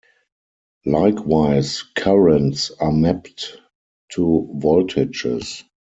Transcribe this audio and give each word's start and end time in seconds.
Likewise, 0.87 1.83
currents 1.95 2.71
are 2.71 2.91
mapped 2.91 3.57
to 4.13 4.51
voltages. 4.59 5.61